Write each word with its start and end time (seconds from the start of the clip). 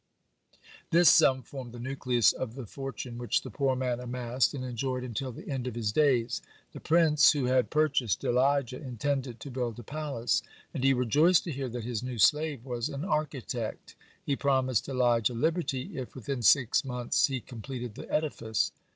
This 0.89 1.09
sum 1.11 1.43
formed 1.43 1.73
the 1.73 1.79
nucleus 1.79 2.33
of 2.33 2.55
the 2.55 2.65
fortune 2.65 3.19
which 3.19 3.43
the 3.43 3.51
poor 3.51 3.75
man 3.75 3.99
amassed 3.99 4.55
and 4.55 4.65
enjoyed 4.65 5.03
until 5.03 5.31
the 5.31 5.47
end 5.47 5.67
of 5.67 5.75
his 5.75 5.91
days. 5.91 6.41
The 6.73 6.79
prince 6.79 7.33
who 7.33 7.45
had 7.45 7.69
purchased 7.69 8.23
Elijah 8.23 8.81
intended 8.81 9.39
to 9.41 9.51
build 9.51 9.77
a 9.77 9.83
palace, 9.83 10.41
and 10.73 10.83
he 10.83 10.91
rejoiced 10.91 11.43
to 11.43 11.51
hear 11.51 11.69
that 11.69 11.83
his 11.83 12.01
new 12.01 12.17
slave 12.17 12.65
was 12.65 12.89
an 12.89 13.05
architect. 13.05 13.93
He 14.25 14.35
promised 14.35 14.89
Elijah 14.89 15.35
liberty 15.35 15.95
if 15.95 16.15
within 16.15 16.41
six 16.41 16.83
months 16.83 17.27
he 17.27 17.39
completed 17.39 17.93
the 17.93 18.11
edifice. 18.11 18.71